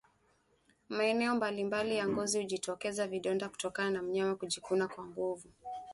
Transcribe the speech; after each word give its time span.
Maeneo 0.89 1.35
mbalimbali 1.35 1.95
ya 1.95 2.07
ngozi 2.07 2.37
hujitokeza 2.37 3.07
vidonda 3.07 3.49
kutokana 3.49 3.89
na 3.89 4.01
mnyama 4.01 4.35
kujikuna 4.35 4.87
kwa 4.87 5.05
nguvu 5.07 5.49